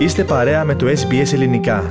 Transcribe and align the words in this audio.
Είστε 0.00 0.24
παρέα 0.24 0.64
με 0.64 0.74
το 0.74 0.86
SBS 0.86 1.32
Ελληνικά. 1.32 1.90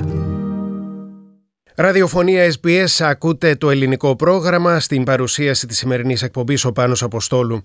Ραδιοφωνία 1.74 2.52
SBS 2.52 2.86
ακούτε 2.98 3.54
το 3.56 3.70
ελληνικό 3.70 4.16
πρόγραμμα 4.16 4.80
στην 4.80 5.04
παρουσίαση 5.04 5.66
της 5.66 5.76
σημερινής 5.76 6.22
εκπομπής 6.22 6.64
ο 6.64 6.72
Πάνος 6.72 7.02
Αποστόλου. 7.02 7.62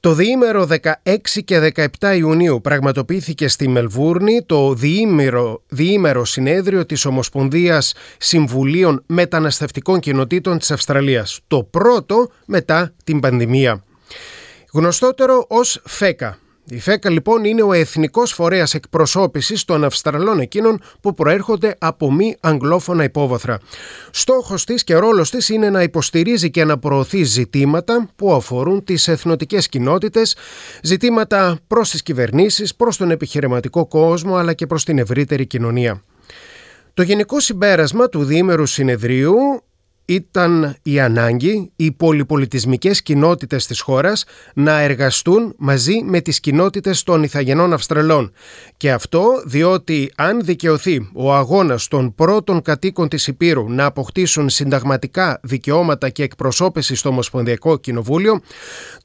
Το 0.00 0.14
διήμερο 0.14 0.68
16 0.70 1.42
και 1.44 1.72
17 2.00 2.16
Ιουνίου 2.16 2.60
πραγματοποιήθηκε 2.60 3.48
στη 3.48 3.68
Μελβούρνη 3.68 4.42
το 4.46 4.74
διήμερο, 4.74 5.62
διήμερο 5.68 6.24
συνέδριο 6.24 6.86
της 6.86 7.04
Ομοσπονδίας 7.04 7.94
Συμβουλίων 8.18 9.02
Μεταναστευτικών 9.06 10.00
Κοινοτήτων 10.00 10.58
της 10.58 10.70
Αυστραλίας. 10.70 11.40
Το 11.46 11.62
πρώτο 11.62 12.30
μετά 12.46 12.94
την 13.04 13.20
πανδημία. 13.20 13.84
Γνωστότερο 14.72 15.44
ως 15.48 15.82
ΦΕΚΑ, 15.84 16.38
η 16.70 16.78
ΦΕΚΑ 16.78 17.10
λοιπόν 17.10 17.44
είναι 17.44 17.62
ο 17.62 17.72
εθνικός 17.72 18.32
φορέας 18.32 18.74
εκπροσώπησης 18.74 19.64
των 19.64 19.84
Αυστραλών 19.84 20.40
εκείνων 20.40 20.80
που 21.00 21.14
προέρχονται 21.14 21.76
από 21.78 22.12
μη 22.12 22.36
αγγλόφωνα 22.40 23.04
υπόβαθρα. 23.04 23.58
Στόχος 24.10 24.64
της 24.64 24.84
και 24.84 24.94
ρόλος 24.94 25.30
της 25.30 25.48
είναι 25.48 25.70
να 25.70 25.82
υποστηρίζει 25.82 26.50
και 26.50 26.64
να 26.64 26.78
προωθεί 26.78 27.22
ζητήματα 27.22 28.08
που 28.16 28.32
αφορούν 28.32 28.84
τις 28.84 29.08
εθνοτικές 29.08 29.68
κοινότητες, 29.68 30.36
ζητήματα 30.82 31.58
προς 31.66 31.90
τις 31.90 32.02
κυβερνήσεις, 32.02 32.74
προς 32.74 32.96
τον 32.96 33.10
επιχειρηματικό 33.10 33.86
κόσμο 33.86 34.36
αλλά 34.36 34.52
και 34.52 34.66
προς 34.66 34.84
την 34.84 34.98
ευρύτερη 34.98 35.46
κοινωνία. 35.46 36.02
Το 36.94 37.02
γενικό 37.02 37.40
συμπέρασμα 37.40 38.08
του 38.08 38.24
διήμερου 38.24 38.66
συνεδρίου 38.66 39.36
ήταν 40.04 40.76
η 40.82 41.00
ανάγκη 41.00 41.72
οι 41.76 41.92
πολυπολιτισμικές 41.92 43.02
κοινότητες 43.02 43.66
της 43.66 43.80
χώρας 43.80 44.24
να 44.54 44.80
εργαστούν 44.80 45.54
μαζί 45.58 46.02
με 46.04 46.20
τις 46.20 46.40
κοινότητες 46.40 47.02
των 47.02 47.22
Ιθαγενών 47.22 47.72
Αυστραλών. 47.72 48.32
Και 48.76 48.92
αυτό 48.92 49.42
διότι 49.46 50.12
αν 50.16 50.44
δικαιωθεί 50.44 51.10
ο 51.14 51.34
αγώνας 51.34 51.88
των 51.88 52.14
πρώτων 52.14 52.62
κατοίκων 52.62 53.08
της 53.08 53.26
Υπήρου 53.26 53.70
να 53.70 53.84
αποκτήσουν 53.84 54.48
συνταγματικά 54.48 55.40
δικαιώματα 55.42 56.08
και 56.08 56.22
εκπροσώπηση 56.22 56.94
στο 56.94 57.08
Ομοσπονδιακό 57.08 57.76
Κοινοβούλιο, 57.76 58.40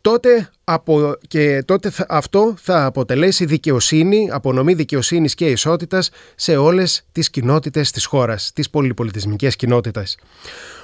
τότε 0.02 0.49
από, 0.63 1.15
και 1.27 1.63
τότε 1.65 1.91
αυτό 2.07 2.53
θα 2.61 2.85
αποτελέσει 2.85 3.45
δικαιοσύνη, 3.45 4.29
απονομή 4.31 4.73
δικαιοσύνης 4.73 5.35
και 5.35 5.45
ισότητας 5.45 6.09
σε 6.35 6.57
όλες 6.57 7.02
τις 7.11 7.29
κοινότητες 7.29 7.91
της 7.91 8.05
χώρας, 8.05 8.52
τις 8.53 8.69
πολυπολιτισμικές 8.69 9.55
κοινότητες. 9.55 10.17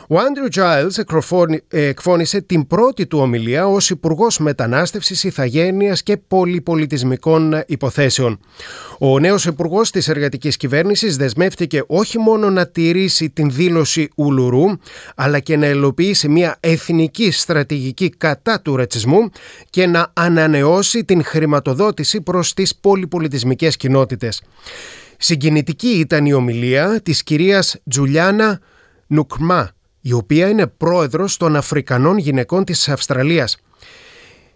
Ο 0.10 0.20
Άντριου 0.20 0.48
Τζάιλς 0.48 0.98
εκφώνησε 1.70 2.42
την 2.42 2.68
πρώτη 2.68 3.08
του 3.08 3.20
ομιλία 3.20 3.68
ως 3.68 3.90
Υπουργός 3.90 4.38
Μετανάστευσης, 4.38 5.24
Ιθαγένειας 5.24 6.04
και 6.04 6.18
Πολυπολιτισμικών 6.18 7.64
Υποθέσεων. 7.68 8.40
Ο 9.00 9.20
νέος 9.20 9.46
Υπουργός 9.46 9.92
της 9.92 10.08
Εργατικής 10.08 10.58
Κυβέρνησης 10.58 11.18
δεσμεύτηκε 11.18 11.84
όχι 11.88 12.20
μόνο 12.20 12.50
να 12.50 12.68
τηρήσει 12.68 13.30
την 13.30 13.52
δήλωση 13.52 14.10
Ουλουρού, 14.16 14.66
αλλά 15.16 15.40
και 15.40 15.58
να 15.58 15.66
ελοποιήσει 15.66 16.28
μια 16.28 16.58
εθνική 16.60 17.32
στρατηγική 17.32 18.10
κατά 18.10 18.62
του 18.62 18.76
ρατσισμού 18.76 19.30
και 19.70 19.86
να 19.88 20.12
ανανεώσει 20.14 21.06
την 21.06 21.24
χρηματοδότηση 21.24 22.22
προς 22.22 22.54
τις 22.54 22.76
πολυπολιτισμικές 22.76 23.78
κοινότητες. 23.78 24.42
Συγκινητική 25.18 25.90
ήταν 25.90 26.26
η 26.26 26.34
ομιλία 26.34 27.02
της 27.04 27.24
κυρίας 27.24 27.76
Τζουλιάνα 27.90 28.60
Νουκμά, 29.08 29.74
η 30.08 30.14
οποία 30.14 30.50
είναι 30.50 30.68
πρόεδρος 30.68 31.38
των 31.38 31.56
Αφρικανών 31.56 32.18
Γυναικών 32.18 32.64
της 32.64 32.90
Αυστραλίας. 32.90 33.58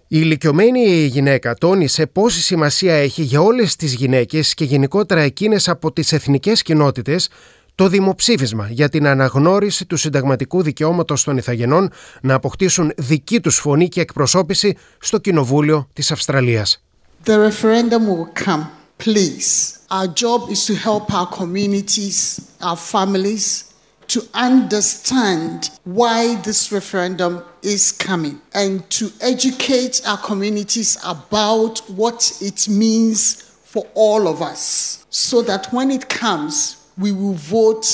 Η 0.08 0.18
ηλικιωμένη 0.22 1.06
γυναίκα 1.06 1.54
τόνισε 1.54 2.06
πόση 2.06 2.42
σημασία 2.42 2.94
έχει 2.94 3.22
για 3.22 3.42
όλες 3.42 3.76
τις 3.76 3.94
γυναίκες 3.94 4.54
και 4.54 4.64
γενικότερα 4.64 5.22
εκείνες 5.22 5.70
από 5.70 5.92
τις 5.92 6.12
εθνικές 6.12 6.62
κοινότητες 6.62 7.30
το 7.76 7.88
δημοψήφισμα 7.88 8.68
για 8.72 8.90
την 8.90 9.08
αναγνώριση 9.08 9.86
του 9.86 9.98
συνταγματικού 9.98 10.62
δικαιώματος 10.62 11.24
των 11.24 11.38
Ιθαγενών 11.38 11.92
να 12.22 12.34
αποκτήσουν 12.34 12.92
δική 12.98 13.40
τους 13.40 13.56
φωνή 13.58 13.88
και 13.88 14.02
εκπροσώπηση 14.02 14.78
στο 15.00 15.18
Κοινοβούλιο 15.18 15.88
της 15.94 16.12
Αυστραλίας. 16.12 16.84
The 17.26 17.38
referendum 17.50 18.08
will 18.08 18.46
come, 18.46 18.64
please. 19.04 19.78
Our 19.90 20.08
job 20.24 20.40
is 20.52 20.66
to 20.70 20.76
help 20.88 21.06
our 21.14 21.28
communities, 21.40 22.40
our 22.62 22.80
families, 22.94 23.69
to 24.09 24.21
understand 24.35 25.71
why 25.85 26.37
this 26.43 26.71
referendum 26.71 27.43
is 27.63 27.93
coming 27.93 28.41
and 28.53 28.89
to 28.91 29.11
educate 29.21 30.03
our 30.07 30.19
communities 30.19 30.99
about 31.05 31.79
what 31.89 32.37
it 32.41 32.69
means 32.69 33.43
for 33.65 33.87
all 33.95 34.29
of 34.29 34.43
us 34.43 35.05
so 35.11 35.43
that 35.43 35.73
when 35.73 35.91
it 35.91 36.09
comes, 36.09 36.77
we 36.99 37.13
will 37.13 37.35
vote 37.35 37.87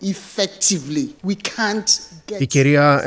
effectively. 0.00 1.14
We 1.22 1.34
can't 1.34 1.88
Η 2.38 2.46
κυρία 2.46 3.02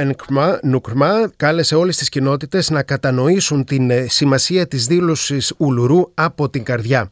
Νουκρμά 0.64 1.32
κάλεσε 1.36 1.76
όλες 1.76 1.98
τις 1.98 2.10
κοινότητες 2.10 2.70
να 2.70 2.84
κατανοήσουν 2.84 3.66
την 3.66 3.92
σημασία 4.10 4.68
της 4.68 4.86
δήλωσης 4.86 5.54
Ουλουρού 5.58 6.12
από 6.14 6.50
την 6.50 6.64
καρδιά. 6.64 7.10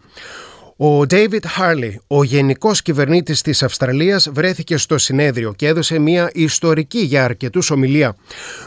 Ο 0.83 1.01
David 1.11 1.41
Harley, 1.59 1.93
ο 2.07 2.25
γενικός 2.25 2.83
κυβερνήτης 2.83 3.43
της 3.43 3.63
Αυστραλίας, 3.63 4.29
βρέθηκε 4.33 4.77
στο 4.77 4.99
συνέδριο 4.99 5.53
και 5.53 5.67
έδωσε 5.67 5.99
μια 5.99 6.31
ιστορική 6.35 6.99
για 6.99 7.25
αρκετούς 7.25 7.71
ομιλία. 7.71 8.17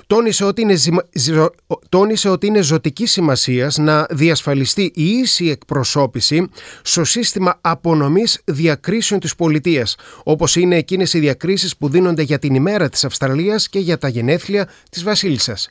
Τόνισε 0.07 0.45
ότι 0.45 0.61
είναι, 0.61 0.75
τόνισε 1.89 2.29
ότι 2.29 2.47
είναι 2.47 2.61
ζωτικής 2.61 3.11
σημασίας 3.11 3.77
να 3.77 4.05
διασφαλιστεί 4.09 4.91
η 4.95 5.03
ίση 5.03 5.49
εκπροσώπηση 5.49 6.49
στο 6.81 7.03
σύστημα 7.03 7.57
απονομής 7.61 8.41
διακρίσεων 8.45 9.19
της 9.19 9.35
πολιτείας, 9.35 9.95
όπως 10.23 10.55
είναι 10.55 10.75
εκείνες 10.75 11.13
οι 11.13 11.19
διακρίσεις 11.19 11.77
που 11.77 11.89
δίνονται 11.89 12.21
για 12.21 12.39
την 12.39 12.55
ημέρα 12.55 12.89
της 12.89 13.03
Αυστραλίας 13.03 13.69
και 13.69 13.79
για 13.79 13.97
τα 13.97 14.07
γενέθλια 14.07 14.69
της 14.89 15.03
Βασίλισσας. 15.03 15.69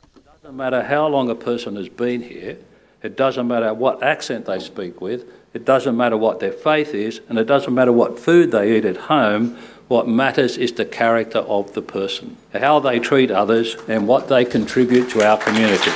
It 3.03 3.17
doesn't 3.17 3.49
matter 3.49 3.75
what 3.75 4.03
accent 4.03 4.47
they 4.47 4.61
speak 4.61 5.01
with. 5.01 5.25
It 5.55 5.65
doesn't 5.65 5.97
matter 5.97 6.17
what 6.17 6.41
their 6.41 6.53
faith 6.53 6.95
is, 6.95 7.21
and 7.29 7.39
it 7.39 7.45
doesn't 7.45 7.75
matter 7.75 7.93
what 7.93 8.19
food 8.19 8.53
they 8.53 8.77
eat 8.77 8.85
at 8.85 8.97
home. 8.97 9.59
What 9.89 10.09
matters 10.09 10.57
is 10.57 10.73
the 10.73 10.85
character 10.85 11.41
of 11.41 11.75
the 11.75 11.83
person, 11.83 12.39
how 12.53 12.81
they 12.81 12.99
treat 12.99 13.31
others, 13.31 13.77
and 13.89 14.09
what 14.09 14.29
they 14.29 14.45
contribute 14.45 15.11
to 15.11 15.27
our 15.27 15.37
community. 15.37 15.91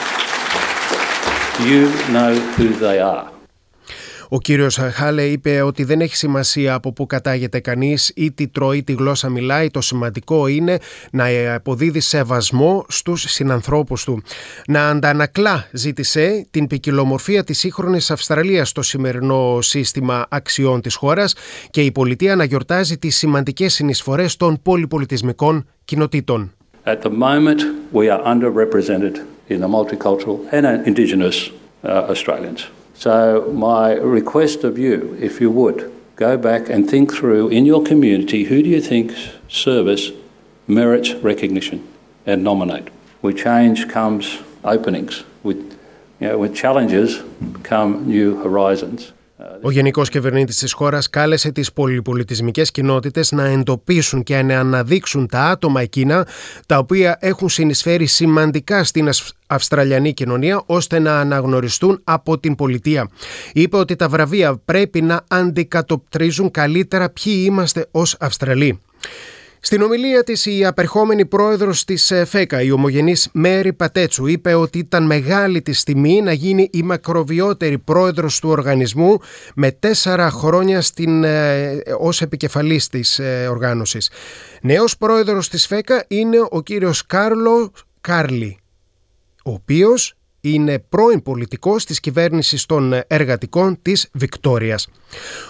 You 1.65 1.89
know 2.12 2.34
who 2.56 2.69
they 2.69 2.99
are. 2.99 3.33
Ο 4.28 4.41
κύριος 4.41 4.76
Χάλε 4.92 5.22
είπε 5.22 5.62
ότι 5.62 5.84
δεν 5.84 6.00
έχει 6.00 6.16
σημασία 6.16 6.75
από 6.75 6.92
πού 6.92 7.06
κατάγεται 7.06 7.60
κανείς 7.60 8.12
ή 8.14 8.32
τι 8.32 8.48
τρώει, 8.48 8.82
τι 8.82 8.92
γλώσσα 8.92 9.28
μιλάει. 9.28 9.70
Το 9.70 9.81
σημαντικό 9.81 10.47
είναι 10.47 10.78
να 11.10 11.54
αποδίδει 11.54 12.00
σεβασμό 12.00 12.84
στους 12.88 13.22
συνανθρώπους 13.22 14.04
του. 14.04 14.22
Να 14.66 14.88
αντανακλά, 14.88 15.69
ζήτησε, 15.72 16.47
την 16.50 16.66
ποικιλομορφία 16.66 17.44
της 17.44 17.59
σύγχρονης 17.59 18.10
Αυστραλίας 18.10 18.69
στο 18.69 18.82
σημερινό 18.82 19.59
σύστημα 19.60 20.26
αξιών 20.28 20.81
της 20.81 20.94
χώρας 20.94 21.34
και 21.70 21.81
η 21.81 21.93
πολιτεία 21.93 22.37
να 22.37 22.44
γιορτάζει 22.44 22.98
τις 22.98 23.16
σημαντικές 23.16 23.75
συνεισφορές 23.75 24.37
των 24.37 24.62
πολυπολιτισμικών 24.62 25.66
κοινοτήτων. 25.84 26.50
At 26.84 27.03
the 27.03 27.10
moment 27.10 27.60
we 27.93 28.08
are 28.08 28.22
underrepresented 28.32 29.14
in 29.48 29.60
the 29.60 29.69
multicultural 29.69 30.37
and 30.53 30.64
indigenous 30.87 31.37
uh, 31.82 32.12
Australians. 32.12 32.60
So, 32.98 33.52
my 33.52 33.92
request 33.92 34.64
of 34.64 34.78
you, 34.78 35.16
if 35.20 35.38
you 35.40 35.50
would, 35.50 35.92
go 36.16 36.38
back 36.38 36.70
and 36.70 36.88
think 36.88 37.12
through 37.12 37.48
in 37.48 37.66
your 37.66 37.84
community 37.84 38.44
who 38.44 38.62
do 38.62 38.70
you 38.70 38.80
think 38.80 39.12
service 39.48 40.10
merits 40.66 41.12
recognition 41.12 41.86
and 42.24 42.42
nominate. 42.42 42.88
With 43.20 43.36
change 43.36 43.88
comes 43.88 44.38
openings, 44.64 45.24
with, 45.42 45.78
you 46.20 46.28
know, 46.28 46.38
with 46.38 46.56
challenges 46.56 47.22
come 47.62 48.08
new 48.08 48.43
horizons. 48.43 49.12
Ο 49.62 49.71
Γενικός 49.71 50.09
Κυβερνήτης 50.09 50.59
της 50.59 50.73
χώρας 50.73 51.11
κάλεσε 51.11 51.53
τις 51.53 51.73
πολυπολιτισμικές 51.73 52.71
κοινότητες 52.71 53.33
να 53.33 53.44
εντοπίσουν 53.44 54.23
και 54.23 54.43
να 54.43 54.61
αναδείξουν 54.61 55.27
τα 55.27 55.41
άτομα 55.41 55.81
εκείνα 55.81 56.27
τα 56.67 56.79
οποία 56.79 57.17
έχουν 57.21 57.49
συνεισφέρει 57.49 58.06
σημαντικά 58.06 58.85
στην 58.85 59.09
Αυστραλιανή 59.47 60.12
κοινωνία 60.12 60.62
ώστε 60.67 60.99
να 60.99 61.21
αναγνωριστούν 61.21 62.00
από 62.05 62.38
την 62.38 62.55
πολιτεία. 62.55 63.11
Είπε 63.53 63.77
ότι 63.77 63.97
τα 63.97 64.09
βραβεία 64.09 64.61
πρέπει 64.65 65.03
να 65.03 65.25
αντικατοπτρίζουν 65.29 66.50
καλύτερα 66.50 67.11
ποιοι 67.11 67.43
είμαστε 67.47 67.87
ως 67.91 68.17
Αυστραλοί. 68.21 68.81
Στην 69.66 69.82
ομιλία 69.82 70.24
της 70.24 70.46
η 70.46 70.64
απερχόμενη 70.64 71.26
πρόεδρος 71.26 71.84
της 71.84 72.10
ε, 72.10 72.24
ΦΕΚΑ, 72.24 72.62
η 72.62 72.70
ομογενής 72.70 73.28
Μέρη 73.32 73.72
Πατέτσου, 73.72 74.26
είπε 74.26 74.54
ότι 74.54 74.78
ήταν 74.78 75.06
μεγάλη 75.06 75.62
της 75.62 75.82
τιμή 75.82 76.22
να 76.22 76.32
γίνει 76.32 76.68
η 76.72 76.82
μακροβιότερη 76.82 77.78
πρόεδρος 77.78 78.40
του 78.40 78.48
οργανισμού 78.48 79.18
με 79.54 79.70
τέσσερα 79.70 80.30
χρόνια 80.30 80.80
στην, 80.80 81.24
ε, 81.24 81.82
ως 81.98 82.22
επικεφαλής 82.22 82.88
της 82.88 83.18
ε, 83.18 83.46
οργάνωσης. 83.50 84.10
Νέος 84.62 84.96
πρόεδρος 84.96 85.48
της 85.48 85.66
ΦΕΚΑ 85.66 86.04
είναι 86.08 86.46
ο 86.50 86.62
κύριος 86.62 87.06
Κάρλο 87.06 87.72
Κάρλι, 88.00 88.58
ο 89.44 89.50
οποίος 89.52 90.16
Είναι 90.48 90.78
πρώην 90.78 91.22
πολιτικός 91.22 91.84
της 91.84 92.00
κυβέρνησης 92.00 92.66
των 92.66 92.94
εργατικών 93.06 93.78
της 93.82 94.08
Βικτόριας. 94.12 94.88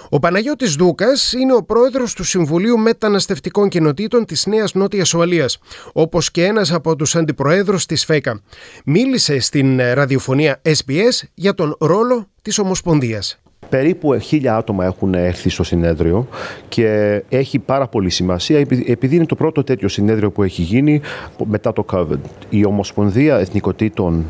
Ο 0.08 0.19
Παναγιώτης 0.19 0.75
Δούκας 0.75 1.32
είναι 1.32 1.54
ο 1.54 1.64
πρόεδρος 1.64 2.14
του 2.14 2.25
Συμβουλίου 2.25 2.78
Μεταναστευτικών 2.78 3.69
Κοινοτήτων 3.69 4.25
της 4.25 4.46
Νέας 4.46 4.75
Νότιας 4.75 5.14
Ουαλίας, 5.14 5.58
όπως 5.93 6.31
και 6.31 6.44
ένας 6.44 6.72
από 6.72 6.96
τους 6.96 7.16
αντιπροέδρους 7.16 7.87
της 7.87 8.04
ΦΕΚΑ. 8.04 8.40
Μίλησε 8.84 9.38
στην 9.40 9.81
ραδιοφωνία 9.94 10.60
SBS 10.62 11.28
για 11.34 11.54
τον 11.54 11.76
ρόλο 11.81 12.28
της 12.42 12.58
Ομοσπονδίας. 12.58 13.38
Περίπου 13.69 14.19
χίλια 14.19 14.56
άτομα 14.56 14.84
έχουν 14.84 15.14
έρθει 15.14 15.49
στο 15.49 15.62
συνέδριο 15.62 16.28
και 16.69 17.22
έχει 17.28 17.58
πάρα 17.58 17.88
πολύ 17.88 18.10
σημασία 18.10 18.58
επειδή 18.87 19.16
είναι 19.16 19.26
το 19.26 19.34
πρώτο 19.34 19.64
τέτοιο 19.64 19.88
συνέδριο 19.88 20.31
που 20.31 20.42
έχει 20.42 20.62
γίνει 20.62 21.00
μετά 21.44 21.72
το 21.72 21.84
COVID. 21.92 22.19
Η 22.49 22.64
Ομοσπονδία 22.64 23.38
Εθνικοτήτων 23.38 24.25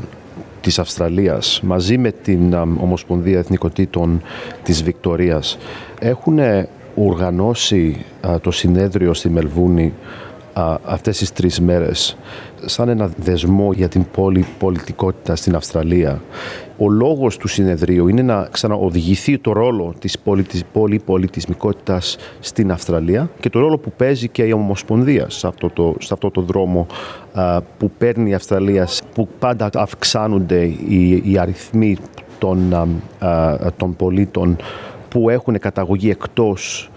της 0.67 0.79
Αυστραλίας 0.79 1.61
μαζί 1.63 1.99
με 1.99 2.13
την 2.13 2.55
Ομοσπονδία 2.55 3.39
Εθνικοτήτων 3.39 4.23
της 4.63 4.83
Βικτορίας 4.83 5.59
έχουν 5.99 6.39
οργανώσει 6.95 8.05
το 8.41 8.51
συνέδριο 8.51 9.15
στη 9.15 9.29
Μελβούνη 9.29 9.93
αυτές 10.85 11.19
τις 11.19 11.33
τρεις 11.33 11.61
μέρες 11.61 12.17
σαν 12.65 12.89
ένα 12.89 13.11
δεσμό 13.17 13.73
για 13.73 13.89
την 13.89 14.07
πολιτικότητα 14.59 15.37
στην 15.37 15.55
Αυστραλία. 15.55 16.23
Ο 16.79 16.91
λόγος 16.91 17.37
του 17.37 17.49
συνεδρίου 17.49 18.09
είναι 18.09 18.23
να 18.23 18.49
ξαναοδηγηθεί 18.51 19.39
το 19.39 19.53
ρόλο 19.53 19.95
της 19.99 20.19
πολυπολιτισμικότητας 20.73 22.17
στην 22.41 22.73
Αυστραλία 22.73 23.31
και 23.41 23.51
το 23.51 23.61
ρόλο 23.61 23.79
που 23.79 23.93
παίζει 23.97 24.29
και 24.29 24.43
η 24.43 24.53
Ομοσπονδία 24.53 25.31
σε 25.31 25.47
αυτό 25.47 25.71
το, 25.71 25.95
σε 25.99 26.15
αυτό 26.15 26.31
το 26.31 26.41
δρόμο 26.41 26.87
που 27.79 27.91
παίρνει 27.99 28.31
η 28.31 28.35
Αυστραλία, 28.35 28.89
που 29.15 29.29
πάντα 29.39 29.71
αυξάνονται 29.75 30.65
οι, 30.65 31.23
οι 31.25 31.39
αριθμοί 31.39 31.97
των, 32.39 32.75
των 33.77 33.97
πολίτων 33.97 34.57
που 35.09 35.31
έχουν 35.31 35.59
καταγωγή 35.59 36.11
εκτός 36.11 36.91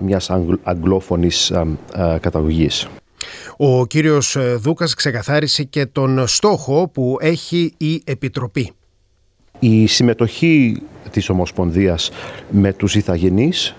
μιας 0.00 0.30
αγγλόφωνης 0.62 1.52
καταγωγής. 2.20 2.88
Ο 3.56 3.86
κύριος 3.86 4.36
ε, 4.36 4.54
Δούκας 4.54 4.94
ξεκαθάρισε 4.94 5.62
και 5.62 5.86
τον 5.86 6.26
στόχο 6.26 6.88
που 6.88 7.16
έχει 7.20 7.74
η 7.76 8.02
Επιτροπή. 8.04 8.70
Η 9.58 9.86
συμμετοχή 9.86 10.82
της 11.10 11.28
Ομοσπονδίας 11.28 12.10
με 12.50 12.72
τους 12.72 12.94
Ιθαγενείς 12.94 13.74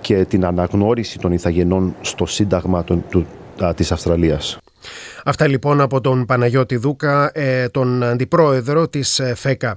και 0.00 0.24
την 0.24 0.44
αναγνώριση 0.44 1.18
των 1.18 1.32
Ιθαγενών 1.32 1.94
στο 2.00 2.26
Σύνταγμα 2.26 2.84
των, 2.84 3.04
του, 3.10 3.26
της 3.74 3.92
Αυστραλίας. 3.92 4.58
Αυτά 5.24 5.46
λοιπόν 5.48 5.80
από 5.80 6.00
τον 6.00 6.26
Παναγιώτη 6.26 6.76
Δούκα, 6.76 7.30
ε, 7.34 7.68
τον 7.68 8.02
αντιπρόεδρο 8.02 8.88
της 8.88 9.18
ε, 9.18 9.34
ΦΕΚΑ. 9.34 9.76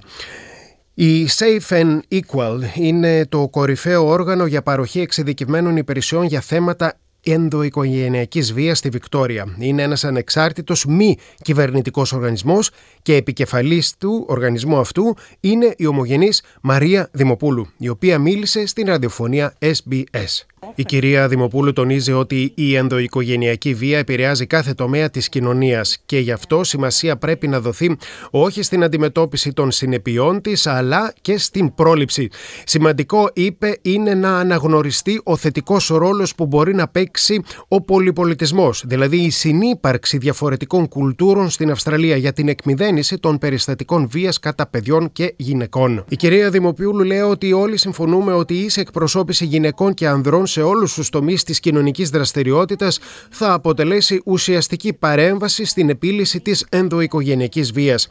Η 0.94 1.28
Safe 1.28 1.82
and 1.82 1.98
Equal 2.10 2.58
είναι 2.74 3.26
το 3.26 3.48
κορυφαίο 3.48 4.06
όργανο 4.06 4.46
για 4.46 4.62
παροχή 4.62 5.00
εξειδικευμένων 5.00 5.76
υπηρεσιών 5.76 6.24
για 6.24 6.40
θέματα 6.40 6.94
ενδοοικογενειακής 7.24 8.52
βίας 8.52 8.78
στη 8.78 8.88
Βικτόρια. 8.88 9.56
Είναι 9.58 9.82
ένας 9.82 10.04
ανεξάρτητος 10.04 10.84
μη 10.84 11.16
κυβερνητικός 11.42 12.12
οργανισμός 12.12 12.70
και 13.02 13.14
επικεφαλής 13.14 13.96
του 13.98 14.24
οργανισμού 14.28 14.78
αυτού 14.78 15.16
είναι 15.40 15.74
η 15.76 15.86
ομογενής 15.86 16.42
Μαρία 16.60 17.08
Δημοπούλου, 17.12 17.66
η 17.78 17.88
οποία 17.88 18.18
μίλησε 18.18 18.66
στην 18.66 18.86
ραδιοφωνία 18.86 19.54
SBS. 19.58 20.51
Η 20.74 20.84
κυρία 20.84 21.28
Δημοπούλου 21.28 21.72
τονίζει 21.72 22.12
ότι 22.12 22.52
η 22.54 22.74
ενδοοικογενειακή 22.74 23.74
βία 23.74 23.98
επηρεάζει 23.98 24.46
κάθε 24.46 24.74
τομέα 24.74 25.10
της 25.10 25.28
κοινωνίας 25.28 25.98
και 26.06 26.18
γι' 26.18 26.32
αυτό 26.32 26.64
σημασία 26.64 27.16
πρέπει 27.16 27.48
να 27.48 27.60
δοθεί 27.60 27.96
όχι 28.30 28.62
στην 28.62 28.84
αντιμετώπιση 28.84 29.52
των 29.52 29.70
συνεπειών 29.70 30.40
της 30.40 30.66
αλλά 30.66 31.12
και 31.20 31.38
στην 31.38 31.74
πρόληψη. 31.74 32.28
Σημαντικό 32.64 33.30
είπε 33.32 33.78
είναι 33.82 34.14
να 34.14 34.38
αναγνωριστεί 34.38 35.20
ο 35.24 35.36
θετικός 35.36 35.86
ρόλος 35.86 36.34
που 36.34 36.46
μπορεί 36.46 36.74
να 36.74 36.88
παίξει 36.88 37.42
ο 37.68 37.80
πολυπολιτισμός, 37.80 38.82
δηλαδή 38.86 39.16
η 39.16 39.30
συνύπαρξη 39.30 40.18
διαφορετικών 40.18 40.88
κουλτούρων 40.88 41.50
στην 41.50 41.70
Αυστραλία 41.70 42.16
για 42.16 42.32
την 42.32 42.48
εκμυδένιση 42.48 43.18
των 43.18 43.38
περιστατικών 43.38 44.08
βίας 44.08 44.38
κατά 44.38 44.66
παιδιών 44.66 45.12
και 45.12 45.34
γυναικών. 45.36 46.04
Η 46.08 46.16
κυρία 46.16 46.50
Δημοπούλου 46.50 47.04
λέει 47.04 47.20
ότι 47.20 47.52
όλοι 47.52 47.76
συμφωνούμε 47.76 48.32
ότι 48.32 48.54
η 48.54 48.70
εκπροσώπηση 48.76 49.44
γυναικών 49.44 49.94
και 49.94 50.08
ανδρών 50.08 50.46
σε 50.52 50.62
όλους 50.62 50.94
τους 50.94 51.08
τομείς 51.08 51.44
της 51.44 51.60
κοινωνικής 51.60 52.10
δραστηριότητας 52.10 52.98
θα 53.30 53.52
αποτελέσει 53.52 54.22
ουσιαστική 54.24 54.92
παρέμβαση 54.92 55.64
στην 55.64 55.90
επίλυση 55.90 56.40
της 56.40 56.66
ενδοοικογενειακής 56.70 57.72
βίας. 57.72 58.08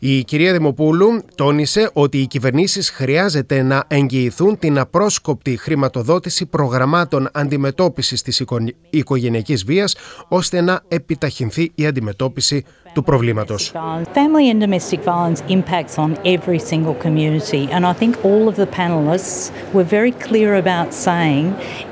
Η 0.00 0.24
κυρία 0.24 0.52
Δημοπούλου 0.52 1.24
τόνισε 1.34 1.90
ότι 1.92 2.18
οι 2.18 2.26
κυβερνήσεις 2.26 2.90
χρειάζεται 2.90 3.62
να 3.62 3.84
εγγυηθούν 3.88 4.58
την 4.58 4.78
απρόσκοπτη 4.78 5.56
χρηματοδότηση 5.56 6.46
προγραμμάτων 6.46 7.28
αντιμετώπισης 7.32 8.22
της 8.22 8.42
οικογενειακής 8.90 9.64
βίας 9.64 9.96
ώστε 10.28 10.60
να 10.60 10.82
επιταχυνθεί 10.88 11.72
η 11.74 11.86
αντιμετώπιση 11.86 12.64
του 12.93 13.03
προβλήματος. 13.03 13.71
Family 14.13 14.49
and 14.51 14.59
domestic 14.59 15.01
violence 15.03 15.43
impacts 15.57 15.95
on 16.03 16.17
every 16.35 16.59
single 16.71 16.95
community 17.05 17.63
and 17.75 17.85
I 17.85 17.93
think 18.01 18.13
all 18.29 18.43
of 18.51 18.55
the 18.55 18.69
panelists 18.81 19.51
were 19.75 19.87
very 19.97 20.13
clear 20.27 20.49
about 20.63 20.87
saying 21.07 21.43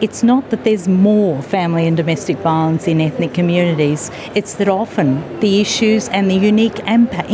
it's 0.06 0.22
not 0.32 0.44
that 0.52 0.62
there's 0.68 0.88
more 1.12 1.36
family 1.56 1.84
and 1.90 1.96
domestic 2.04 2.38
violence 2.52 2.84
in 2.92 2.98
ethnic 3.08 3.34
communities, 3.40 4.02
it's 4.40 4.54
that 4.60 4.70
often 4.82 5.08
the 5.46 5.54
issues 5.66 6.04
and 6.16 6.24
the 6.34 6.40
unique 6.52 6.80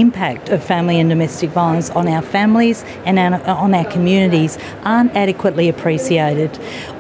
impact 0.06 0.46
of 0.54 0.60
family 0.74 0.98
and 1.02 1.10
domestic 1.16 1.50
violence 1.62 1.90
on 2.00 2.06
our 2.16 2.24
families 2.38 2.78
and 3.10 3.16
on 3.64 3.72
our 3.80 3.88
communities 3.96 4.52
aren't 4.84 5.14
adequately 5.24 5.68
appreciated. 5.74 6.52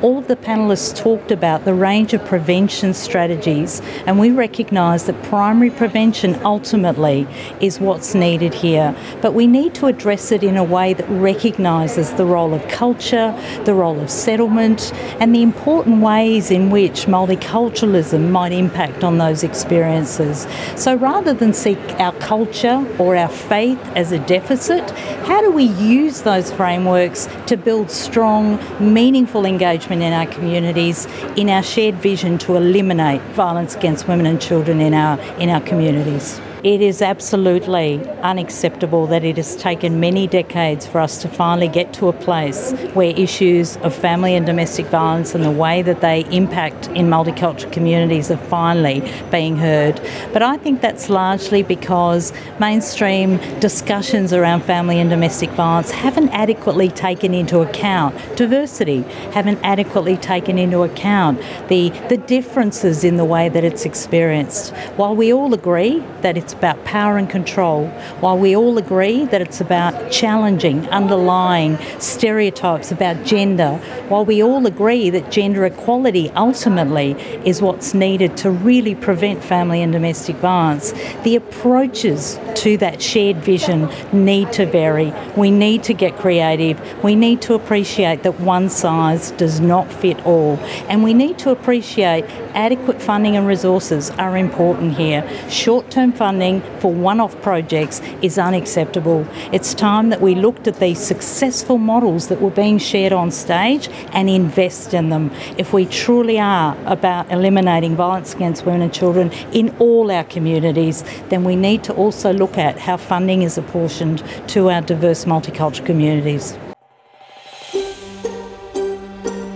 All 0.05 0.17
of 0.21 0.27
the 0.31 0.39
panelists 0.49 0.91
talked 1.07 1.31
about 1.39 1.59
the 1.69 1.75
range 1.89 2.11
of 2.17 2.21
prevention 2.33 2.89
strategies 3.07 3.71
and 4.05 4.13
we 4.23 4.29
recognise 4.45 5.01
that 5.07 5.17
primary 5.35 5.71
prevention 5.81 6.31
ultimately 6.56 7.26
is 7.60 7.78
what's 7.78 8.14
needed 8.14 8.54
here. 8.54 8.96
But 9.20 9.34
we 9.34 9.46
need 9.46 9.74
to 9.74 9.86
address 9.86 10.32
it 10.32 10.42
in 10.42 10.56
a 10.56 10.64
way 10.64 10.94
that 10.94 11.08
recognises 11.08 12.14
the 12.14 12.24
role 12.24 12.54
of 12.54 12.66
culture, 12.68 13.28
the 13.64 13.74
role 13.74 14.00
of 14.00 14.08
settlement, 14.10 14.90
and 15.20 15.34
the 15.34 15.42
important 15.42 16.00
ways 16.00 16.50
in 16.50 16.70
which 16.70 17.04
multiculturalism 17.06 18.30
might 18.30 18.52
impact 18.52 19.04
on 19.04 19.18
those 19.18 19.44
experiences. 19.44 20.46
So 20.76 20.94
rather 20.94 21.34
than 21.34 21.52
seek 21.52 21.78
our 22.00 22.14
culture 22.14 22.78
or 22.98 23.16
our 23.16 23.28
faith 23.28 23.82
as 23.94 24.12
a 24.12 24.18
deficit, 24.20 24.84
how 25.28 25.42
do 25.42 25.50
we 25.50 25.64
use 25.64 26.22
those 26.22 26.50
frameworks 26.50 27.28
to 27.48 27.56
build 27.56 27.90
strong, 27.90 28.58
meaningful 28.80 29.44
engagement 29.44 30.00
in 30.02 30.12
our 30.14 30.26
communities, 30.26 31.06
in 31.36 31.50
our 31.50 31.62
shared 31.62 31.96
vision 31.96 32.38
to 32.38 32.56
eliminate 32.56 33.20
violence 33.34 33.76
against 33.76 34.08
women 34.08 34.25
and 34.25 34.40
children 34.40 34.80
in 34.80 34.94
our, 34.94 35.20
in 35.38 35.50
our 35.50 35.60
communities? 35.60 36.40
It 36.66 36.82
is 36.82 37.00
absolutely 37.00 38.04
unacceptable 38.23 39.06
that 39.06 39.23
it 39.23 39.37
has 39.37 39.54
taken 39.54 40.00
many 40.00 40.26
decades 40.26 40.85
for 40.85 40.99
us 40.99 41.23
to 41.23 41.28
finally 41.28 41.68
get 41.68 41.92
to 41.92 42.08
a 42.08 42.12
place 42.12 42.73
where 42.92 43.14
issues 43.16 43.76
of 43.85 43.94
family 43.94 44.35
and 44.35 44.44
domestic 44.44 44.87
violence 44.87 45.37
and 45.37 45.44
the 45.44 45.50
way 45.52 45.82
that 45.82 46.00
they 46.00 46.25
impact 46.32 46.88
in 46.88 47.06
multicultural 47.06 47.70
communities 47.70 48.32
are 48.32 48.37
finally 48.37 49.00
being 49.30 49.56
heard. 49.56 50.00
But 50.32 50.42
I 50.42 50.56
think 50.56 50.80
that's 50.80 51.08
largely 51.08 51.62
because 51.62 52.32
mainstream 52.58 53.37
discussions 53.61 54.32
around 54.32 54.64
family 54.64 54.99
and 54.99 55.08
domestic 55.08 55.50
violence 55.50 55.92
haven't 55.92 56.30
adequately 56.30 56.88
taken 56.88 57.32
into 57.32 57.61
account 57.61 58.16
diversity, 58.35 59.02
haven't 59.30 59.61
adequately 59.62 60.16
taken 60.16 60.58
into 60.58 60.82
account 60.82 61.38
the, 61.68 61.90
the 62.08 62.16
differences 62.16 63.04
in 63.04 63.18
the 63.18 63.25
way 63.25 63.49
that 63.49 63.62
it's 63.62 63.85
experienced. 63.85 64.75
While 64.96 65.14
we 65.14 65.32
all 65.32 65.54
agree 65.54 66.02
that 66.23 66.37
it's 66.37 66.55
about 66.56 66.84
power 66.84 67.18
and 67.18 67.28
control, 67.28 67.88
while 68.20 68.38
we 68.38 68.56
all 68.56 68.78
agree 68.78 69.25
that 69.26 69.40
it's 69.40 69.60
about 69.60 70.10
challenging 70.10 70.88
underlying 70.88 71.78
stereotypes 71.98 72.90
about 72.90 73.25
gender, 73.25 73.76
while 74.08 74.25
we 74.25 74.42
all 74.42 74.66
agree 74.66 75.10
that 75.10 75.30
gender 75.30 75.64
equality 75.64 76.30
ultimately 76.30 77.12
is 77.44 77.60
what's 77.60 77.94
needed 77.94 78.36
to 78.36 78.50
really 78.50 78.94
prevent 78.94 79.42
family 79.42 79.82
and 79.82 79.92
domestic 79.92 80.36
violence, 80.36 80.92
the 81.25 81.36
approaches 81.36 82.38
to 82.54 82.76
that 82.78 83.02
shared 83.02 83.36
vision 83.38 83.88
need 84.12 84.52
to 84.52 84.64
vary. 84.66 85.12
We 85.36 85.50
need 85.50 85.82
to 85.84 85.94
get 85.94 86.16
creative. 86.16 86.80
We 87.02 87.14
need 87.14 87.42
to 87.42 87.54
appreciate 87.54 88.22
that 88.22 88.40
one 88.40 88.70
size 88.70 89.32
does 89.32 89.60
not 89.60 89.92
fit 89.92 90.25
all. 90.25 90.56
And 90.88 91.02
we 91.02 91.12
need 91.14 91.38
to 91.40 91.50
appreciate 91.50 92.25
adequate 92.54 93.02
funding 93.02 93.36
and 93.36 93.46
resources 93.46 94.10
are 94.12 94.36
important 94.36 94.96
here. 94.96 95.28
Short 95.50 95.90
term 95.90 96.12
funding 96.12 96.45
funding 96.45 96.62
for 96.81 96.93
one 96.93 97.19
off 97.19 97.36
projects 97.41 98.00
is 98.21 98.38
unacceptable. 98.38 99.25
It's 99.51 99.74
time 99.74 100.10
that 100.12 100.21
we 100.27 100.33
looked 100.36 100.65
at 100.71 100.77
these 100.86 101.00
successful 101.13 101.77
models 101.93 102.27
that 102.29 102.39
were 102.45 102.55
being 102.63 102.77
shared 102.77 103.13
on 103.21 103.31
stage 103.31 103.89
and 104.17 104.29
invest 104.29 104.93
in 104.93 105.10
them 105.10 105.25
if 105.57 105.67
we 105.74 105.83
truly 106.03 106.38
are 106.39 106.77
about 106.86 107.24
eliminating 107.31 107.95
violence 107.95 108.36
against 108.36 108.60
women 108.67 108.81
and 108.83 108.93
children 108.93 109.31
in 109.51 109.75
all 109.79 110.12
our 110.12 110.27
communities, 110.36 110.98
then 111.29 111.41
we 111.43 111.55
need 111.55 111.83
to 111.86 111.93
also 111.93 112.31
look 112.31 112.55
at 112.67 112.77
how 112.88 112.98
funding 112.98 113.41
is 113.41 113.57
apportioned 113.57 114.19
to 114.53 114.69
our 114.69 114.81
diverse 114.81 115.25
multicultural 115.25 115.86
communities. 115.91 116.45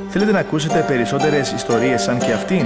Θέλετε 0.10 0.32
να 0.32 0.40
ακούσετε 0.40 0.86
περισσότερες 0.88 1.52
ιστορίες 1.52 2.02
σαν 2.02 2.20
και 2.20 2.32
αυτήν? 2.32 2.66